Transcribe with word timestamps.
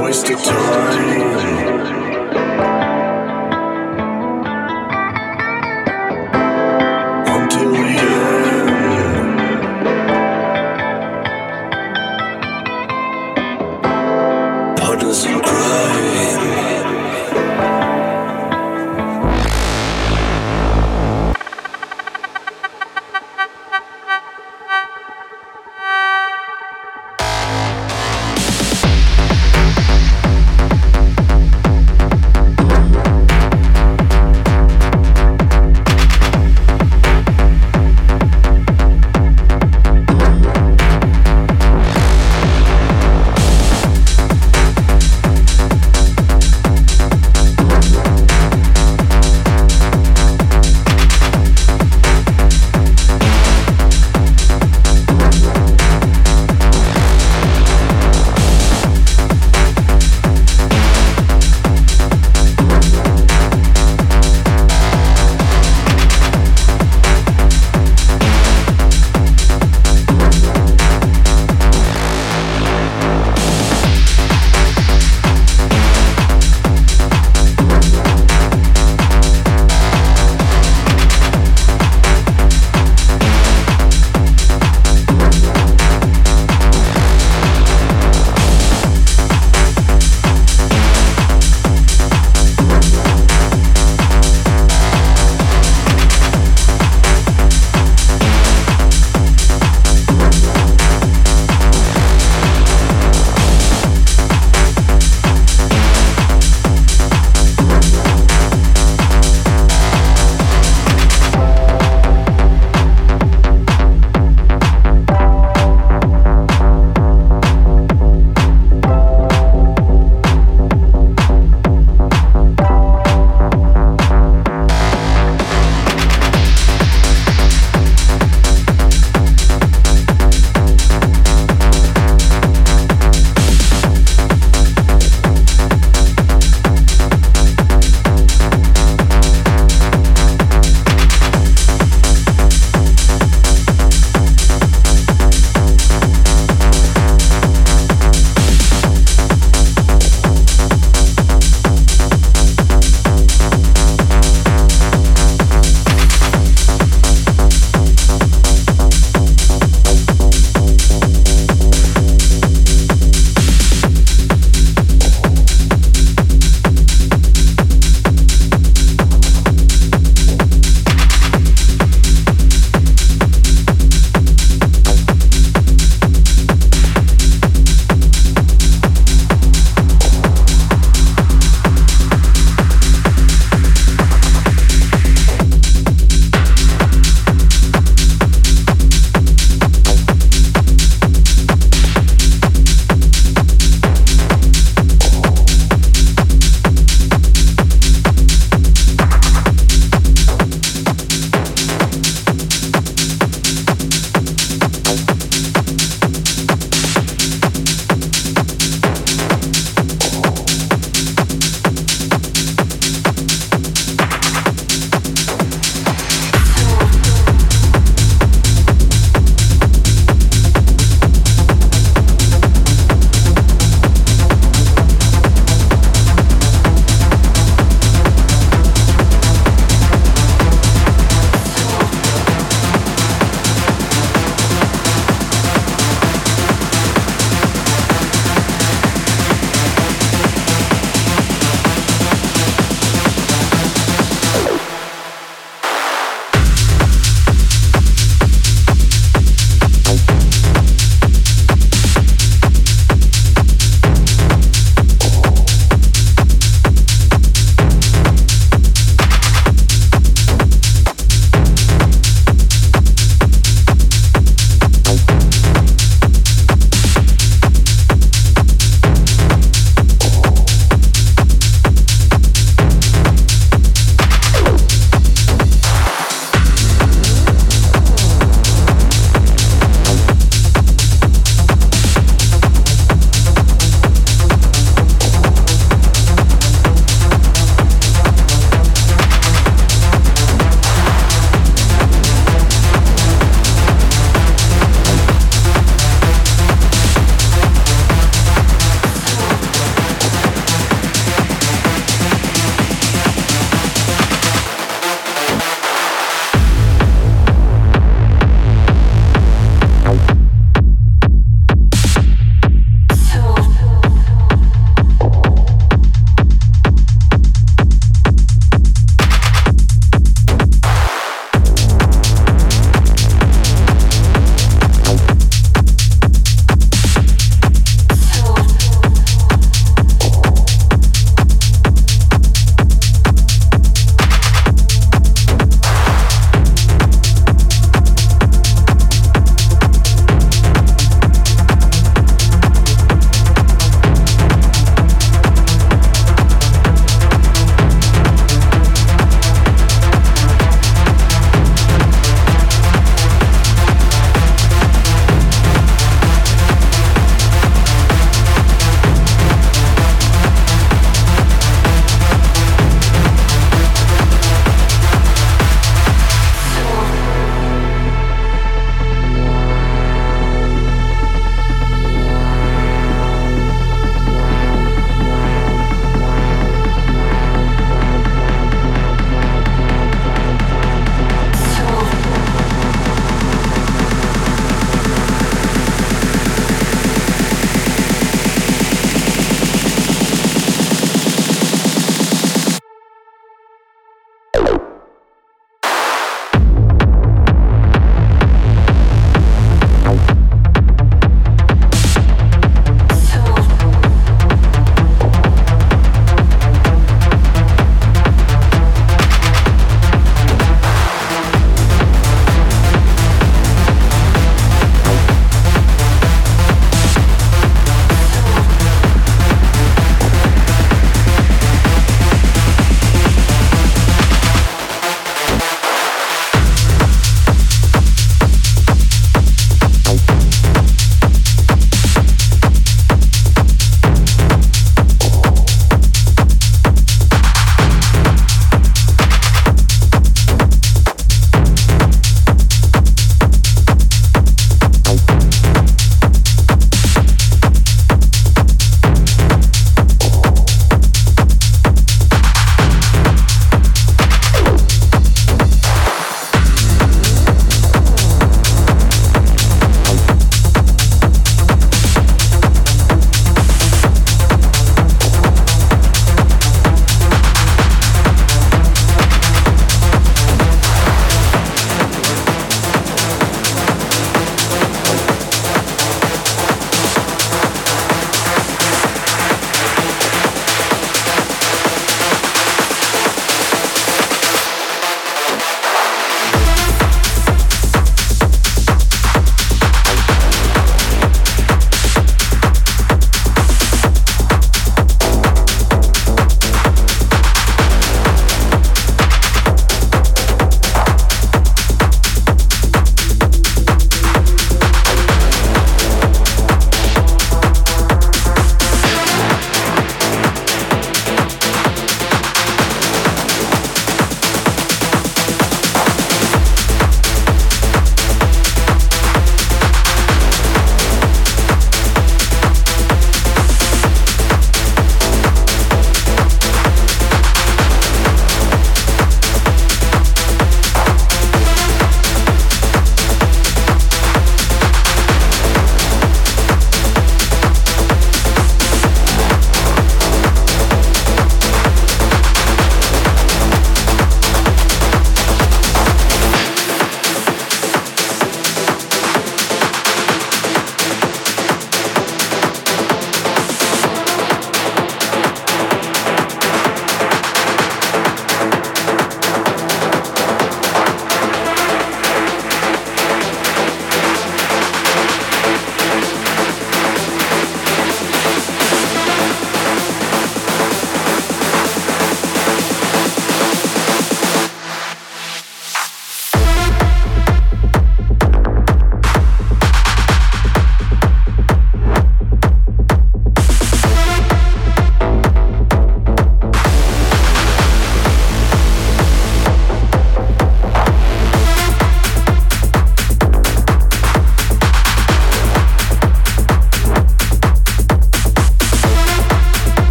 waste 0.00 0.30
of 0.30 0.42
time. 0.42 1.19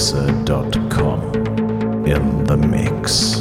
soundkleckse.com 0.00 2.06
in 2.06 2.44
the 2.44 2.56
mix. 2.56 3.39